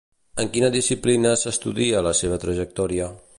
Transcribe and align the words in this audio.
En 0.43 0.47
quina 0.55 0.69
disciplina 0.75 1.33
s'estudia 1.41 2.01
la 2.09 2.15
seva 2.21 2.41
trajectòria? 2.47 3.13